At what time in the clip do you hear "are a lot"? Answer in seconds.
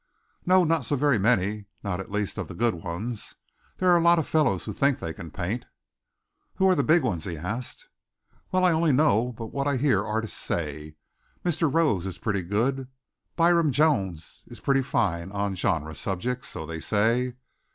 3.87-4.17